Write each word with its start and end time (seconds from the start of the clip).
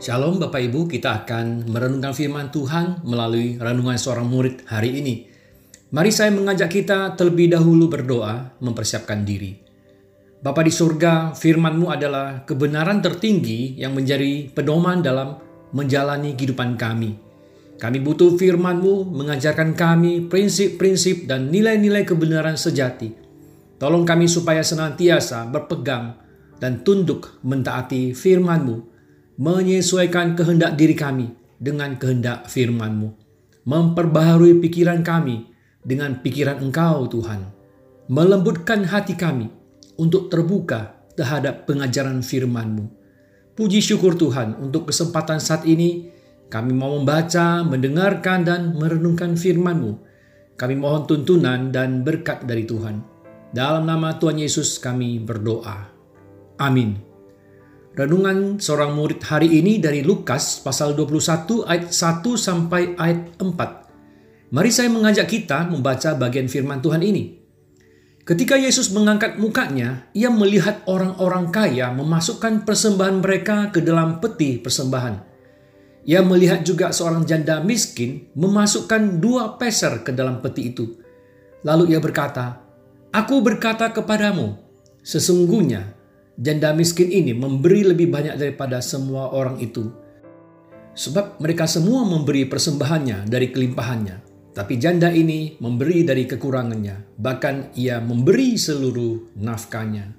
Shalom 0.00 0.40
Bapak 0.40 0.64
Ibu, 0.64 0.88
kita 0.88 1.12
akan 1.12 1.68
merenungkan 1.68 2.16
firman 2.16 2.48
Tuhan 2.48 3.04
melalui 3.04 3.60
renungan 3.60 4.00
seorang 4.00 4.24
murid 4.32 4.64
hari 4.64 4.96
ini. 4.96 5.28
Mari 5.92 6.08
saya 6.08 6.32
mengajak 6.32 6.72
kita 6.72 7.20
terlebih 7.20 7.52
dahulu 7.52 7.92
berdoa, 7.92 8.56
mempersiapkan 8.64 9.28
diri. 9.28 9.60
Bapa 10.40 10.64
di 10.64 10.72
surga, 10.72 11.36
firman-Mu 11.36 11.92
adalah 11.92 12.48
kebenaran 12.48 13.04
tertinggi 13.04 13.76
yang 13.76 13.92
menjadi 13.92 14.48
pedoman 14.48 15.04
dalam 15.04 15.36
menjalani 15.76 16.32
kehidupan 16.32 16.80
kami. 16.80 17.20
Kami 17.76 18.00
butuh 18.00 18.40
firman-Mu 18.40 19.04
mengajarkan 19.04 19.76
kami 19.76 20.24
prinsip-prinsip 20.32 21.28
dan 21.28 21.52
nilai-nilai 21.52 22.08
kebenaran 22.08 22.56
sejati. 22.56 23.12
Tolong 23.76 24.08
kami 24.08 24.32
supaya 24.32 24.64
senantiasa 24.64 25.44
berpegang 25.52 26.16
dan 26.56 26.80
tunduk 26.88 27.36
mentaati 27.44 28.16
firman-Mu 28.16 28.90
menyesuaikan 29.40 30.36
kehendak 30.36 30.76
diri 30.76 30.92
kami 30.92 31.32
dengan 31.56 31.96
kehendak 31.96 32.44
firman-Mu. 32.52 33.08
Memperbaharui 33.64 34.60
pikiran 34.60 35.00
kami 35.00 35.48
dengan 35.80 36.20
pikiran 36.20 36.60
Engkau 36.60 37.08
Tuhan. 37.08 37.48
Melembutkan 38.12 38.84
hati 38.84 39.16
kami 39.16 39.48
untuk 39.96 40.28
terbuka 40.28 40.92
terhadap 41.16 41.64
pengajaran 41.64 42.20
firman-Mu. 42.20 42.84
Puji 43.56 43.80
syukur 43.80 44.12
Tuhan 44.12 44.60
untuk 44.60 44.92
kesempatan 44.92 45.40
saat 45.40 45.64
ini 45.64 46.12
kami 46.52 46.76
mau 46.76 47.00
membaca, 47.00 47.64
mendengarkan, 47.64 48.44
dan 48.44 48.76
merenungkan 48.76 49.40
firman-Mu. 49.40 49.92
Kami 50.60 50.76
mohon 50.76 51.08
tuntunan 51.08 51.72
dan 51.72 52.04
berkat 52.04 52.44
dari 52.44 52.68
Tuhan. 52.68 53.00
Dalam 53.56 53.88
nama 53.88 54.20
Tuhan 54.20 54.36
Yesus 54.36 54.76
kami 54.76 55.16
berdoa. 55.16 55.88
Amin. 56.60 57.09
Renungan 58.00 58.56
seorang 58.56 58.96
murid 58.96 59.20
hari 59.28 59.60
ini 59.60 59.76
dari 59.76 60.00
Lukas 60.00 60.64
pasal 60.64 60.96
21 60.96 61.68
ayat 61.68 61.92
1 61.92 62.24
sampai 62.32 62.96
ayat 62.96 63.36
4. 63.36 64.56
Mari 64.56 64.70
saya 64.72 64.88
mengajak 64.88 65.28
kita 65.28 65.68
membaca 65.68 66.16
bagian 66.16 66.48
firman 66.48 66.80
Tuhan 66.80 67.04
ini. 67.04 67.36
Ketika 68.24 68.56
Yesus 68.56 68.88
mengangkat 68.96 69.36
mukanya, 69.36 70.08
ia 70.16 70.32
melihat 70.32 70.80
orang-orang 70.88 71.52
kaya 71.52 71.92
memasukkan 71.92 72.64
persembahan 72.64 73.20
mereka 73.20 73.68
ke 73.68 73.84
dalam 73.84 74.16
peti 74.16 74.56
persembahan. 74.56 75.20
Ia 76.08 76.24
melihat 76.24 76.64
juga 76.64 76.96
seorang 76.96 77.28
janda 77.28 77.60
miskin 77.60 78.32
memasukkan 78.32 79.20
dua 79.20 79.60
peser 79.60 80.00
ke 80.00 80.16
dalam 80.16 80.40
peti 80.40 80.72
itu. 80.72 80.88
Lalu 81.68 81.92
ia 81.92 82.00
berkata, 82.00 82.64
Aku 83.12 83.44
berkata 83.44 83.92
kepadamu, 83.92 84.56
sesungguhnya 85.04 85.99
janda 86.40 86.72
miskin 86.72 87.12
ini 87.12 87.36
memberi 87.36 87.84
lebih 87.84 88.08
banyak 88.08 88.40
daripada 88.40 88.80
semua 88.80 89.28
orang 89.36 89.60
itu. 89.60 89.92
Sebab 90.96 91.38
mereka 91.38 91.68
semua 91.68 92.02
memberi 92.08 92.48
persembahannya 92.48 93.28
dari 93.28 93.52
kelimpahannya. 93.52 94.16
Tapi 94.50 94.74
janda 94.82 95.14
ini 95.14 95.54
memberi 95.62 96.02
dari 96.02 96.26
kekurangannya. 96.26 97.14
Bahkan 97.14 97.78
ia 97.78 98.02
memberi 98.02 98.58
seluruh 98.58 99.38
nafkahnya. 99.38 100.16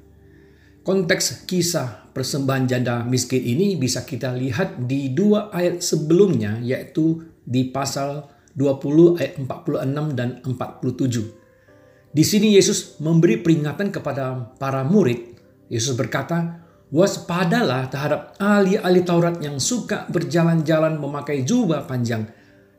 Konteks 0.82 1.46
kisah 1.46 2.10
persembahan 2.10 2.66
janda 2.66 2.96
miskin 3.06 3.44
ini 3.44 3.78
bisa 3.78 4.02
kita 4.02 4.34
lihat 4.34 4.88
di 4.90 5.14
dua 5.14 5.54
ayat 5.54 5.84
sebelumnya 5.84 6.58
yaitu 6.64 7.22
di 7.46 7.70
pasal 7.70 8.32
20 8.58 9.22
ayat 9.22 9.34
46 9.38 10.18
dan 10.18 10.30
47. 10.42 12.12
Di 12.12 12.24
sini 12.26 12.58
Yesus 12.58 12.98
memberi 12.98 13.40
peringatan 13.40 13.94
kepada 13.94 14.58
para 14.58 14.82
murid 14.82 15.32
Yesus 15.72 15.96
berkata, 15.96 16.68
Waspadalah 16.92 17.88
terhadap 17.88 18.36
ahli-ahli 18.36 19.08
Taurat 19.08 19.40
yang 19.40 19.64
suka 19.64 20.12
berjalan-jalan 20.12 21.00
memakai 21.00 21.48
jubah 21.48 21.88
panjang 21.88 22.28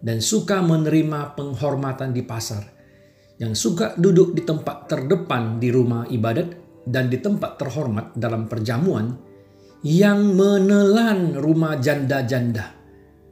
dan 0.05 0.21
suka 0.21 0.61
menerima 0.61 1.33
penghormatan 1.33 2.13
di 2.13 2.21
pasar, 2.21 2.61
yang 3.41 3.57
suka 3.57 3.97
duduk 3.97 4.37
di 4.37 4.45
tempat 4.45 4.85
terdepan 4.85 5.57
di 5.57 5.73
rumah 5.73 6.05
ibadat 6.13 6.53
dan 6.85 7.09
di 7.09 7.25
tempat 7.25 7.57
terhormat 7.57 8.13
dalam 8.13 8.53
perjamuan, 8.53 9.17
yang 9.81 10.37
menelan 10.37 11.33
rumah 11.33 11.81
janda-janda 11.81 12.77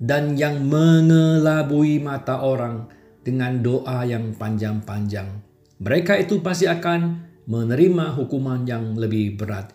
dan 0.01 0.33
yang 0.33 0.65
mengelabui 0.65 2.01
mata 2.01 2.41
orang 2.41 2.89
dengan 3.21 3.61
doa 3.61 4.09
yang 4.09 4.33
panjang-panjang. 4.33 5.29
Mereka 5.77 6.25
itu 6.25 6.41
pasti 6.41 6.65
akan 6.65 7.30
menerima 7.47 8.17
hukuman 8.19 8.67
yang 8.67 8.97
lebih 8.99 9.39
berat. 9.39 9.73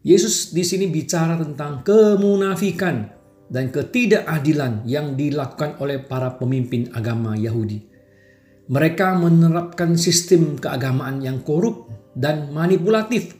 Yesus 0.00 0.56
di 0.56 0.64
sini 0.64 0.88
bicara 0.88 1.36
tentang 1.36 1.84
kemunafikan 1.84 3.04
dan 3.50 3.68
ketidakadilan 3.68 4.88
yang 4.88 5.18
dilakukan 5.18 5.76
oleh 5.82 6.00
para 6.00 6.40
pemimpin 6.40 6.88
agama 6.96 7.36
Yahudi. 7.36 7.84
Mereka 8.70 9.18
menerapkan 9.18 9.98
sistem 9.98 10.56
keagamaan 10.56 11.20
yang 11.20 11.42
korup 11.42 11.90
dan 12.14 12.54
manipulatif. 12.54 13.34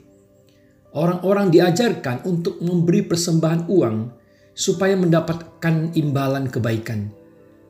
Orang-orang 0.90 1.54
diajarkan 1.54 2.26
untuk 2.26 2.58
memberi 2.58 3.06
persembahan 3.06 3.70
uang 3.70 3.96
supaya 4.50 4.98
mendapatkan 4.98 5.94
imbalan 5.94 6.50
kebaikan, 6.50 7.14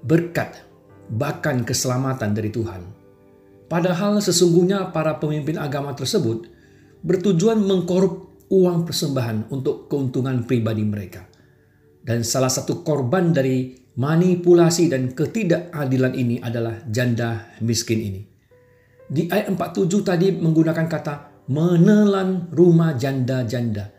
berkat, 0.00 0.64
bahkan 1.12 1.60
keselamatan 1.62 2.32
dari 2.32 2.48
Tuhan. 2.48 3.00
Padahal 3.70 4.19
sesungguhnya 4.19 4.91
para 4.91 5.22
pemimpin 5.22 5.54
agama 5.54 5.94
tersebut 5.94 6.50
bertujuan 7.06 7.62
mengkorup 7.62 8.42
uang 8.50 8.82
persembahan 8.82 9.54
untuk 9.54 9.86
keuntungan 9.86 10.42
pribadi 10.42 10.82
mereka. 10.82 11.22
Dan 12.03 12.26
salah 12.26 12.50
satu 12.50 12.82
korban 12.82 13.31
dari 13.31 13.70
manipulasi 13.94 14.91
dan 14.91 15.14
ketidakadilan 15.14 16.19
ini 16.19 16.42
adalah 16.42 16.82
janda 16.91 17.54
miskin 17.62 18.03
ini. 18.03 18.22
Di 19.06 19.31
ayat 19.31 19.54
47 19.54 20.02
tadi 20.02 20.34
menggunakan 20.34 20.87
kata 20.91 21.47
menelan 21.47 22.50
rumah 22.50 22.98
janda-janda. 22.98 23.91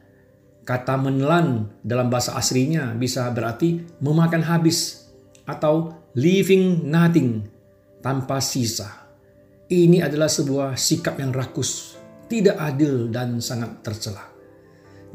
Kata 0.68 1.00
menelan 1.00 1.80
dalam 1.80 2.12
bahasa 2.12 2.36
aslinya 2.36 2.92
bisa 2.96 3.28
berarti 3.32 3.80
memakan 4.04 4.44
habis 4.44 5.08
atau 5.48 5.96
leaving 6.16 6.92
nothing 6.92 7.48
tanpa 8.04 8.44
sisa. 8.44 9.01
Ini 9.72 10.04
adalah 10.04 10.28
sebuah 10.28 10.76
sikap 10.76 11.16
yang 11.24 11.32
rakus, 11.32 11.96
tidak 12.28 12.60
adil 12.60 13.08
dan 13.08 13.40
sangat 13.40 13.80
tercela. 13.80 14.28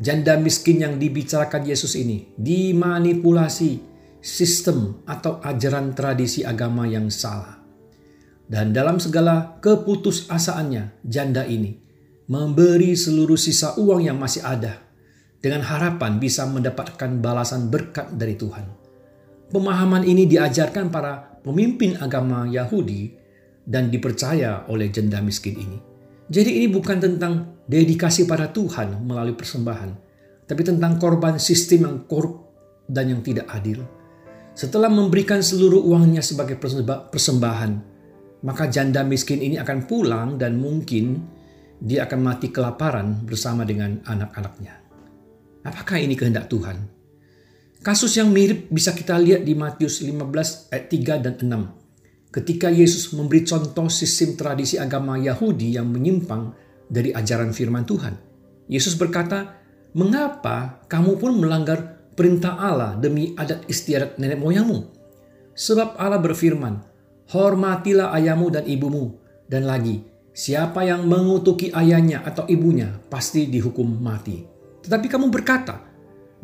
Janda 0.00 0.40
miskin 0.40 0.80
yang 0.80 0.96
dibicarakan 0.96 1.68
Yesus 1.68 1.92
ini 1.92 2.32
dimanipulasi 2.40 3.84
sistem 4.24 5.04
atau 5.04 5.44
ajaran 5.44 5.92
tradisi 5.92 6.40
agama 6.40 6.88
yang 6.88 7.12
salah. 7.12 7.60
Dan 8.48 8.72
dalam 8.72 8.96
segala 8.96 9.60
keputusasaannya, 9.60 11.04
janda 11.04 11.44
ini 11.44 11.76
memberi 12.24 12.96
seluruh 12.96 13.36
sisa 13.36 13.76
uang 13.76 14.08
yang 14.08 14.16
masih 14.16 14.40
ada 14.40 14.80
dengan 15.44 15.68
harapan 15.68 16.16
bisa 16.16 16.48
mendapatkan 16.48 17.20
balasan 17.20 17.68
berkat 17.68 18.08
dari 18.16 18.40
Tuhan. 18.40 18.64
Pemahaman 19.52 20.00
ini 20.08 20.24
diajarkan 20.24 20.88
para 20.88 21.44
pemimpin 21.44 22.00
agama 22.00 22.48
Yahudi 22.48 23.25
dan 23.66 23.90
dipercaya 23.90 24.64
oleh 24.70 24.88
janda 24.88 25.18
miskin 25.18 25.58
ini. 25.58 25.78
Jadi 26.30 26.62
ini 26.62 26.66
bukan 26.70 27.02
tentang 27.02 27.62
dedikasi 27.66 28.26
pada 28.30 28.50
Tuhan 28.50 29.02
melalui 29.02 29.34
persembahan, 29.34 29.90
tapi 30.46 30.62
tentang 30.62 31.02
korban 31.02 31.38
sistem 31.42 31.90
yang 31.90 31.96
korup 32.06 32.46
dan 32.86 33.10
yang 33.10 33.20
tidak 33.26 33.50
adil. 33.50 33.82
Setelah 34.56 34.88
memberikan 34.88 35.42
seluruh 35.42 35.84
uangnya 35.84 36.24
sebagai 36.24 36.56
persembahan, 37.12 37.72
maka 38.46 38.64
janda 38.70 39.04
miskin 39.04 39.42
ini 39.42 39.60
akan 39.60 39.84
pulang 39.84 40.40
dan 40.40 40.56
mungkin 40.56 41.20
dia 41.76 42.08
akan 42.08 42.20
mati 42.24 42.48
kelaparan 42.48 43.26
bersama 43.26 43.68
dengan 43.68 44.00
anak-anaknya. 44.06 44.74
Apakah 45.66 46.00
ini 46.00 46.16
kehendak 46.16 46.48
Tuhan? 46.48 46.78
Kasus 47.84 48.16
yang 48.16 48.32
mirip 48.32 48.72
bisa 48.72 48.96
kita 48.96 49.14
lihat 49.20 49.44
di 49.44 49.52
Matius 49.52 50.00
15 50.00 50.72
ayat 50.72 50.86
3 50.88 51.22
dan 51.22 51.34
6 51.38 51.85
ketika 52.36 52.68
Yesus 52.68 53.16
memberi 53.16 53.48
contoh 53.48 53.88
sistem 53.88 54.36
tradisi 54.36 54.76
agama 54.76 55.16
Yahudi 55.16 55.72
yang 55.80 55.88
menyimpang 55.88 56.52
dari 56.84 57.08
ajaran 57.16 57.56
firman 57.56 57.88
Tuhan. 57.88 58.12
Yesus 58.68 58.92
berkata, 59.00 59.56
"Mengapa 59.96 60.84
kamu 60.84 61.16
pun 61.16 61.32
melanggar 61.40 61.96
perintah 62.12 62.60
Allah 62.60 62.92
demi 63.00 63.32
adat 63.32 63.64
istiadat 63.64 64.20
nenek 64.20 64.36
moyangmu? 64.36 64.92
Sebab 65.56 65.96
Allah 65.96 66.20
berfirman, 66.20 66.84
Hormatilah 67.26 68.14
ayahmu 68.14 68.52
dan 68.54 68.68
ibumu, 68.68 69.18
dan 69.50 69.66
lagi, 69.66 70.04
siapa 70.30 70.84
yang 70.86 71.08
mengutuki 71.08 71.74
ayahnya 71.74 72.22
atau 72.22 72.46
ibunya 72.46 73.00
pasti 73.10 73.50
dihukum 73.50 73.98
mati. 73.98 74.46
Tetapi 74.84 75.06
kamu 75.08 75.32
berkata, 75.32 75.82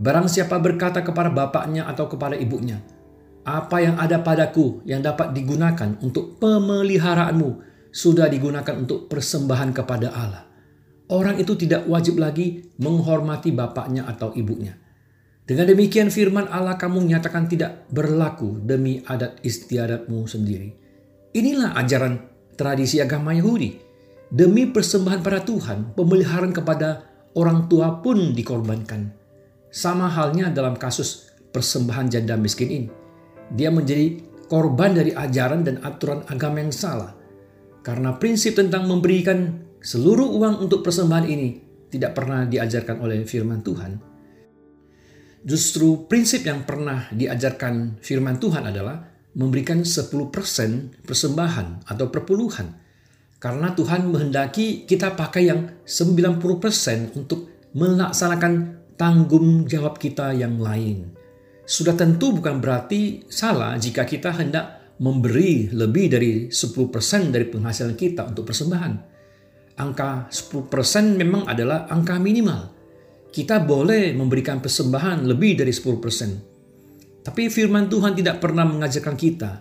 Barang 0.00 0.26
siapa 0.26 0.56
berkata 0.58 1.04
kepada 1.04 1.28
bapaknya 1.28 1.86
atau 1.86 2.08
kepada 2.08 2.34
ibunya, 2.34 2.80
apa 3.42 3.82
yang 3.82 3.98
ada 3.98 4.22
padaku 4.22 4.86
yang 4.86 5.02
dapat 5.02 5.34
digunakan 5.34 5.98
untuk 5.98 6.38
pemeliharaanmu 6.38 7.50
sudah 7.92 8.30
digunakan 8.30 8.74
untuk 8.78 9.10
persembahan 9.10 9.70
kepada 9.74 10.08
Allah. 10.14 10.44
Orang 11.12 11.36
itu 11.36 11.52
tidak 11.58 11.84
wajib 11.90 12.16
lagi 12.16 12.72
menghormati 12.80 13.52
bapaknya 13.52 14.08
atau 14.08 14.32
ibunya. 14.32 14.78
Dengan 15.42 15.68
demikian 15.68 16.08
firman 16.08 16.48
Allah 16.48 16.80
kamu 16.80 17.04
nyatakan 17.04 17.50
tidak 17.50 17.84
berlaku 17.92 18.62
demi 18.62 19.04
adat 19.04 19.42
istiadatmu 19.44 20.24
sendiri. 20.24 20.72
Inilah 21.36 21.76
ajaran 21.76 22.16
tradisi 22.56 23.02
agama 23.02 23.36
Yahudi. 23.36 23.76
Demi 24.32 24.64
persembahan 24.64 25.20
pada 25.20 25.44
Tuhan, 25.44 25.92
pemeliharaan 25.92 26.56
kepada 26.56 27.04
orang 27.36 27.68
tua 27.68 28.00
pun 28.00 28.32
dikorbankan. 28.32 29.12
Sama 29.68 30.08
halnya 30.08 30.48
dalam 30.48 30.80
kasus 30.80 31.28
persembahan 31.52 32.08
janda 32.08 32.40
miskin 32.40 32.70
ini. 32.72 33.01
Dia 33.52 33.68
menjadi 33.68 34.16
korban 34.48 34.92
dari 34.92 35.16
ajaran 35.16 35.64
dan 35.64 35.80
aturan 35.80 36.24
agama 36.28 36.60
yang 36.60 36.72
salah. 36.72 37.12
Karena 37.80 38.16
prinsip 38.16 38.56
tentang 38.56 38.84
memberikan 38.84 39.58
seluruh 39.82 40.28
uang 40.38 40.64
untuk 40.68 40.84
persembahan 40.86 41.26
ini 41.26 41.48
tidak 41.92 42.16
pernah 42.16 42.48
diajarkan 42.48 42.96
oleh 43.02 43.24
firman 43.28 43.60
Tuhan. 43.60 43.92
Justru 45.42 46.06
prinsip 46.06 46.46
yang 46.46 46.62
pernah 46.62 47.10
diajarkan 47.10 47.98
firman 47.98 48.38
Tuhan 48.38 48.70
adalah 48.70 49.02
memberikan 49.34 49.82
10% 49.82 51.02
persembahan 51.02 51.88
atau 51.88 52.06
perpuluhan. 52.12 52.78
Karena 53.42 53.74
Tuhan 53.74 54.06
menghendaki 54.06 54.86
kita 54.86 55.18
pakai 55.18 55.42
yang 55.50 55.82
90% 55.82 57.18
untuk 57.18 57.50
melaksanakan 57.74 58.54
tanggung 58.94 59.66
jawab 59.66 59.98
kita 59.98 60.30
yang 60.30 60.62
lain. 60.62 61.21
Sudah 61.72 61.96
tentu 61.96 62.36
bukan 62.36 62.60
berarti 62.60 63.24
salah 63.32 63.80
jika 63.80 64.04
kita 64.04 64.36
hendak 64.36 64.92
memberi 65.00 65.72
lebih 65.72 66.12
dari 66.12 66.32
10% 66.52 67.32
dari 67.32 67.48
penghasilan 67.48 67.96
kita 67.96 68.28
untuk 68.28 68.44
persembahan 68.52 69.12
angka 69.76 70.28
10% 70.28 71.16
memang 71.16 71.48
adalah 71.48 71.88
angka 71.88 72.20
minimal. 72.20 72.70
Kita 73.32 73.64
boleh 73.64 74.12
memberikan 74.12 74.60
persembahan 74.60 75.24
lebih 75.24 75.64
dari 75.64 75.72
10%. 75.72 77.24
Tapi 77.24 77.42
firman 77.48 77.88
Tuhan 77.88 78.12
tidak 78.12 78.42
pernah 78.42 78.68
mengajarkan 78.68 79.16
kita 79.16 79.52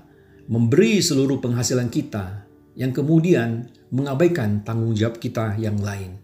memberi 0.52 1.00
seluruh 1.00 1.40
penghasilan 1.40 1.88
kita 1.88 2.44
yang 2.75 2.92
kemudian 2.92 3.72
mengabaikan 3.94 4.66
tanggung 4.68 4.92
jawab 4.92 5.22
kita 5.22 5.56
yang 5.56 5.80
lain. 5.80 6.19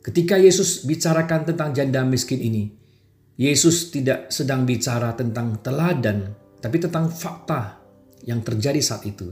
Ketika 0.00 0.40
Yesus 0.40 0.88
bicarakan 0.88 1.52
tentang 1.52 1.76
janda 1.76 2.00
miskin 2.08 2.40
ini, 2.40 2.72
Yesus 3.36 3.92
tidak 3.92 4.32
sedang 4.32 4.66
bicara 4.66 5.14
tentang 5.14 5.60
teladan, 5.60 6.32
tapi 6.58 6.76
tentang 6.80 7.12
fakta 7.12 7.80
yang 8.24 8.44
terjadi 8.44 8.80
saat 8.80 9.06
itu. 9.06 9.30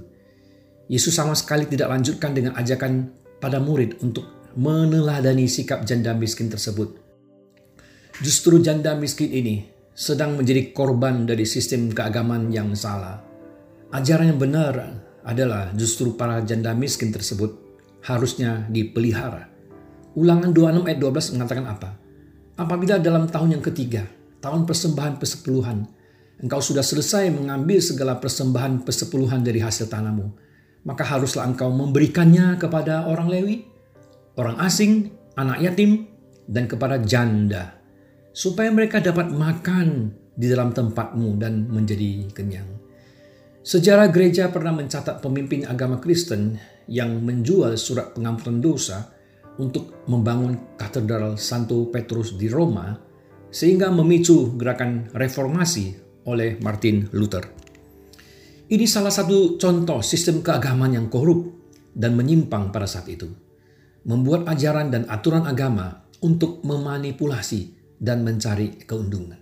Yesus 0.89 1.13
sama 1.13 1.37
sekali 1.37 1.69
tidak 1.69 1.93
lanjutkan 1.93 2.33
dengan 2.33 2.57
ajakan 2.57 3.13
pada 3.39 3.61
murid 3.61 4.01
untuk 4.01 4.25
meneladani 4.57 5.45
sikap 5.45 5.85
janda 5.85 6.17
miskin 6.17 6.49
tersebut. 6.49 6.97
Justru 8.25 8.59
janda 8.59 8.97
miskin 8.97 9.31
ini 9.31 9.69
sedang 9.93 10.41
menjadi 10.41 10.73
korban 10.73 11.29
dari 11.29 11.45
sistem 11.45 11.93
keagamaan 11.93 12.49
yang 12.49 12.73
salah. 12.73 13.21
Ajaran 13.93 14.35
yang 14.35 14.41
benar 14.41 14.75
adalah 15.23 15.71
justru 15.77 16.17
para 16.17 16.41
janda 16.43 16.73
miskin 16.73 17.13
tersebut 17.13 17.55
harusnya 18.09 18.65
dipelihara. 18.73 19.51
Ulangan 20.17 20.51
26 20.51 20.89
ayat 20.89 20.99
12 20.99 21.35
mengatakan 21.37 21.67
apa? 21.69 21.91
Apabila 22.59 22.99
dalam 22.99 23.31
tahun 23.31 23.55
yang 23.55 23.63
ketiga, 23.63 24.03
tahun 24.43 24.67
persembahan 24.67 25.23
persepuluhan, 25.23 25.79
engkau 26.43 26.59
sudah 26.59 26.83
selesai 26.83 27.31
mengambil 27.31 27.79
segala 27.79 28.19
persembahan 28.19 28.83
persepuluhan 28.83 29.47
dari 29.47 29.63
hasil 29.63 29.87
tanahmu, 29.87 30.27
maka 30.83 31.07
haruslah 31.07 31.47
engkau 31.47 31.71
memberikannya 31.71 32.59
kepada 32.59 33.07
orang 33.07 33.31
Lewi, 33.31 33.63
orang 34.35 34.59
asing, 34.59 35.15
anak 35.39 35.63
yatim, 35.63 36.11
dan 36.51 36.67
kepada 36.67 36.99
janda, 36.99 37.79
supaya 38.35 38.75
mereka 38.75 38.99
dapat 38.99 39.31
makan 39.31 40.11
di 40.35 40.51
dalam 40.51 40.75
tempatmu 40.75 41.39
dan 41.39 41.63
menjadi 41.71 42.27
kenyang. 42.35 42.67
Sejarah 43.63 44.11
gereja 44.11 44.51
pernah 44.51 44.75
mencatat 44.75 45.23
pemimpin 45.23 45.63
agama 45.63 46.03
Kristen 46.03 46.59
yang 46.91 47.23
menjual 47.23 47.79
surat 47.79 48.19
pengampunan 48.19 48.59
dosa 48.59 49.15
untuk 49.59 50.07
membangun 50.07 50.79
katedral 50.79 51.37
Santo 51.37 51.91
Petrus 51.91 52.39
di 52.39 52.47
Roma, 52.47 52.95
sehingga 53.51 53.91
memicu 53.91 54.55
gerakan 54.55 55.11
reformasi 55.13 55.99
oleh 56.27 56.57
Martin 56.63 57.11
Luther. 57.13 57.45
Ini 58.69 58.85
salah 58.85 59.11
satu 59.13 59.57
contoh 59.57 60.05
sistem 60.05 60.45
keagamaan 60.45 60.93
yang 60.93 61.07
korup 61.09 61.49
dan 61.97 62.15
menyimpang 62.15 62.69
pada 62.69 62.85
saat 62.85 63.09
itu. 63.09 63.27
Membuat 64.05 64.45
ajaran 64.47 64.93
dan 64.93 65.09
aturan 65.09 65.49
agama 65.49 66.05
untuk 66.21 66.61
memanipulasi 66.63 67.75
dan 67.99 68.23
mencari 68.23 68.79
keuntungan. 68.85 69.41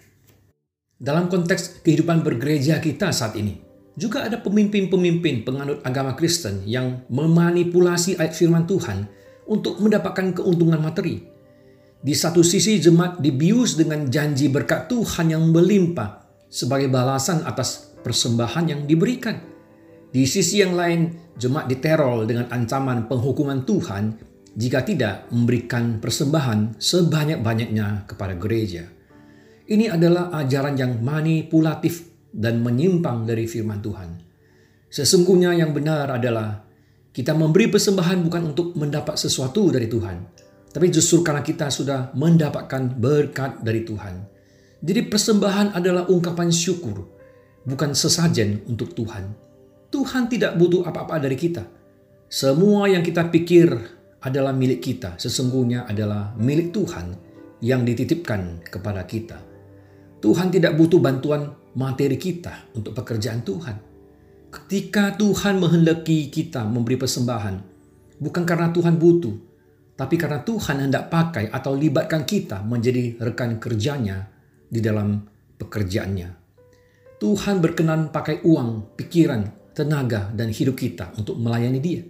Dalam 0.97 1.29
konteks 1.29 1.85
kehidupan 1.85 2.25
bergereja 2.25 2.81
kita 2.81 3.13
saat 3.13 3.37
ini, 3.37 3.61
juga 3.97 4.25
ada 4.25 4.41
pemimpin-pemimpin 4.41 5.45
penganut 5.45 5.85
agama 5.85 6.17
Kristen 6.17 6.65
yang 6.65 7.05
memanipulasi 7.13 8.17
ayat 8.17 8.33
firman 8.33 8.65
Tuhan 8.65 9.09
untuk 9.47 9.79
mendapatkan 9.79 10.37
keuntungan 10.37 10.79
materi. 10.83 11.23
Di 11.97 12.15
satu 12.15 12.45
sisi 12.45 12.79
jemaat 12.79 13.19
dibius 13.19 13.75
dengan 13.75 14.07
janji 14.07 14.47
berkat 14.47 14.87
Tuhan 14.87 15.33
yang 15.33 15.49
melimpah 15.51 16.23
sebagai 16.47 16.87
balasan 16.87 17.43
atas 17.43 17.97
persembahan 18.05 18.65
yang 18.71 18.81
diberikan. 18.87 19.39
Di 20.13 20.23
sisi 20.23 20.63
yang 20.63 20.79
lain, 20.79 21.35
jemaat 21.35 21.67
diterol 21.67 22.25
dengan 22.25 22.47
ancaman 22.53 23.11
penghukuman 23.11 23.67
Tuhan 23.67 24.05
jika 24.57 24.87
tidak 24.87 25.29
memberikan 25.35 26.01
persembahan 26.01 26.81
sebanyak-banyaknya 26.81 28.09
kepada 28.09 28.39
gereja. 28.39 28.89
Ini 29.67 29.91
adalah 29.91 30.31
ajaran 30.33 30.79
yang 30.79 31.03
manipulatif 31.03 32.07
dan 32.31 32.63
menyimpang 32.63 33.27
dari 33.27 33.45
firman 33.51 33.83
Tuhan. 33.83 34.11
Sesungguhnya 34.87 35.53
yang 35.53 35.75
benar 35.75 36.09
adalah 36.09 36.66
kita 37.17 37.33
memberi 37.33 37.73
persembahan 37.73 38.21
bukan 38.29 38.53
untuk 38.53 38.77
mendapat 38.77 39.17
sesuatu 39.17 39.73
dari 39.73 39.89
Tuhan, 39.89 40.17
tapi 40.69 40.93
justru 40.93 41.25
karena 41.25 41.41
kita 41.41 41.73
sudah 41.73 42.13
mendapatkan 42.13 42.93
berkat 42.93 43.65
dari 43.65 43.89
Tuhan. 43.89 44.21
Jadi 44.85 45.01
persembahan 45.09 45.73
adalah 45.73 46.13
ungkapan 46.13 46.53
syukur 46.53 47.09
bukan 47.65 47.97
sesajen 47.97 48.69
untuk 48.69 48.93
Tuhan. 48.93 49.33
Tuhan 49.89 50.29
tidak 50.29 50.61
butuh 50.61 50.85
apa-apa 50.85 51.17
dari 51.17 51.41
kita. 51.41 51.65
Semua 52.29 52.85
yang 52.85 53.01
kita 53.01 53.33
pikir 53.33 53.73
adalah 54.21 54.53
milik 54.53 54.85
kita, 54.85 55.17
sesungguhnya 55.17 55.89
adalah 55.89 56.37
milik 56.37 56.77
Tuhan 56.77 57.17
yang 57.65 57.81
dititipkan 57.89 58.61
kepada 58.69 59.09
kita. 59.09 59.41
Tuhan 60.21 60.53
tidak 60.53 60.77
butuh 60.77 61.01
bantuan 61.01 61.57
materi 61.81 62.21
kita 62.21 62.77
untuk 62.77 62.93
pekerjaan 62.93 63.41
Tuhan. 63.41 63.86
Ketika 64.57 65.13
Tuhan 65.21 65.61
menghendaki 65.61 66.33
kita 66.33 66.65
memberi 66.65 66.97
persembahan, 66.97 67.61
bukan 68.17 68.43
karena 68.49 68.73
Tuhan 68.73 68.97
butuh, 68.97 69.37
tapi 70.01 70.17
karena 70.17 70.41
Tuhan 70.41 70.81
hendak 70.81 71.13
pakai 71.13 71.53
atau 71.53 71.77
libatkan 71.77 72.25
kita 72.25 72.65
menjadi 72.65 73.21
rekan 73.21 73.61
kerjanya 73.61 74.33
di 74.65 74.81
dalam 74.81 75.29
pekerjaannya. 75.61 76.29
Tuhan 77.21 77.61
berkenan 77.61 78.09
pakai 78.09 78.41
uang, 78.49 78.97
pikiran, 78.97 79.73
tenaga, 79.77 80.33
dan 80.33 80.49
hidup 80.49 80.81
kita 80.81 81.13
untuk 81.21 81.37
melayani 81.37 81.81
Dia. 81.85 82.01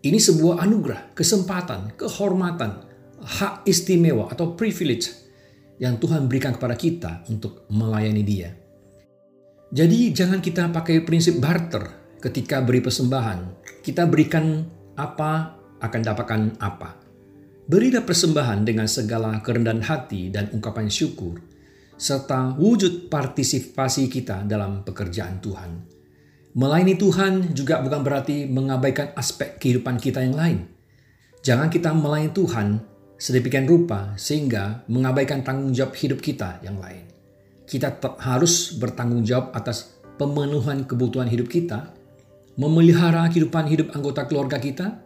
Ini 0.00 0.16
sebuah 0.16 0.64
anugerah, 0.64 1.12
kesempatan, 1.12 2.00
kehormatan, 2.00 2.80
hak 3.20 3.68
istimewa 3.68 4.32
atau 4.32 4.56
privilege 4.56 5.12
yang 5.76 6.00
Tuhan 6.00 6.32
berikan 6.32 6.56
kepada 6.56 6.80
kita 6.80 7.28
untuk 7.28 7.68
melayani 7.68 8.24
Dia. 8.24 8.63
Jadi 9.74 10.14
jangan 10.14 10.38
kita 10.38 10.70
pakai 10.70 11.02
prinsip 11.02 11.42
barter 11.42 11.82
ketika 12.22 12.62
beri 12.62 12.78
persembahan. 12.78 13.66
Kita 13.82 14.06
berikan 14.06 14.62
apa 14.94 15.58
akan 15.82 16.00
dapatkan 16.00 16.62
apa. 16.62 16.94
Berilah 17.66 18.06
persembahan 18.06 18.62
dengan 18.62 18.86
segala 18.86 19.42
kerendahan 19.42 19.82
hati 19.82 20.30
dan 20.30 20.46
ungkapan 20.54 20.86
syukur 20.86 21.42
serta 21.98 22.54
wujud 22.54 23.10
partisipasi 23.10 24.06
kita 24.06 24.46
dalam 24.46 24.86
pekerjaan 24.86 25.42
Tuhan. 25.42 25.70
Melayani 26.54 26.94
Tuhan 26.94 27.32
juga 27.50 27.82
bukan 27.82 28.06
berarti 28.06 28.46
mengabaikan 28.46 29.10
aspek 29.18 29.58
kehidupan 29.58 29.98
kita 29.98 30.22
yang 30.22 30.38
lain. 30.38 30.70
Jangan 31.42 31.66
kita 31.66 31.90
melayani 31.90 32.30
Tuhan 32.30 32.66
sedemikian 33.18 33.66
rupa 33.66 34.14
sehingga 34.14 34.86
mengabaikan 34.86 35.42
tanggung 35.42 35.74
jawab 35.74 35.98
hidup 35.98 36.22
kita 36.22 36.62
yang 36.62 36.78
lain. 36.78 37.13
Kita 37.74 37.90
harus 38.22 38.78
bertanggung 38.78 39.26
jawab 39.26 39.50
atas 39.50 39.98
pemenuhan 40.14 40.86
kebutuhan 40.86 41.26
hidup 41.26 41.50
kita, 41.50 41.90
memelihara 42.54 43.26
kehidupan 43.26 43.66
hidup 43.66 43.90
anggota 43.98 44.30
keluarga 44.30 44.62
kita, 44.62 45.02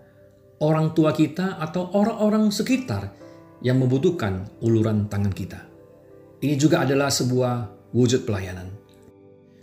orang 0.61 0.93
tua 0.93 1.17
kita, 1.17 1.57
atau 1.65 1.89
orang-orang 1.97 2.53
sekitar 2.53 3.09
yang 3.65 3.81
membutuhkan 3.81 4.53
uluran 4.61 5.09
tangan 5.09 5.33
kita. 5.33 5.65
Ini 6.45 6.61
juga 6.61 6.85
adalah 6.85 7.09
sebuah 7.09 7.89
wujud 7.97 8.29
pelayanan. 8.29 8.69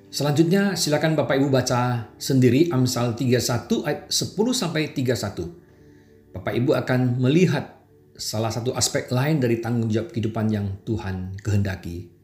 Selanjutnya 0.09 0.73
silakan 0.73 1.13
Bapak 1.13 1.37
Ibu 1.37 1.53
baca 1.53 2.09
sendiri 2.17 2.73
Amsal 2.73 3.13
31 3.13 3.85
ayat 3.85 4.09
10 4.09 4.33
sampai 4.49 4.89
31. 4.97 6.33
Bapak 6.33 6.53
Ibu 6.57 6.73
akan 6.73 7.21
melihat 7.21 7.85
salah 8.17 8.49
satu 8.49 8.73
aspek 8.73 9.13
lain 9.13 9.37
dari 9.37 9.61
tanggung 9.61 9.93
jawab 9.93 10.09
kehidupan 10.09 10.49
yang 10.49 10.81
Tuhan 10.81 11.37
kehendaki. 11.45 12.14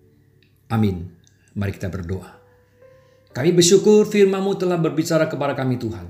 Amin. 0.72 1.12
Mari 1.54 1.72
kita 1.75 1.92
berdoa. 1.92 2.32
Kami 3.32 3.51
bersyukur 3.56 4.08
firman-Mu 4.08 4.60
telah 4.60 4.80
berbicara 4.80 5.28
kepada 5.28 5.56
kami 5.56 5.80
Tuhan. 5.80 6.08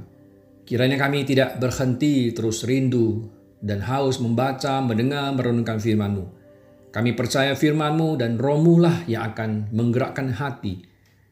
Kiranya 0.66 0.98
kami 0.98 1.26
tidak 1.26 1.58
berhenti 1.58 2.30
terus 2.34 2.66
rindu 2.66 3.30
dan 3.62 3.82
haus 3.86 4.18
membaca, 4.18 4.82
mendengar, 4.82 5.34
merenungkan 5.34 5.78
firman-Mu. 5.78 6.26
Kami 6.94 7.14
percaya 7.14 7.54
firman-Mu 7.54 8.18
dan 8.18 8.42
roh-Mu 8.42 8.76
lah 8.82 9.06
yang 9.06 9.34
akan 9.34 9.70
menggerakkan 9.74 10.34
hati 10.34 10.82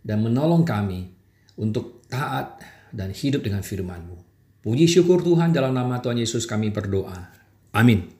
dan 0.05 0.21
menolong 0.21 0.65
kami 0.65 1.09
untuk 1.57 2.05
taat 2.09 2.61
dan 2.89 3.13
hidup 3.13 3.45
dengan 3.45 3.61
firman-Mu. 3.61 4.15
Puji 4.59 4.85
syukur 4.89 5.21
Tuhan 5.25 5.53
dalam 5.55 5.73
nama 5.73 6.01
Tuhan 6.01 6.19
Yesus 6.21 6.45
kami 6.45 6.69
berdoa. 6.69 7.31
Amin. 7.73 8.18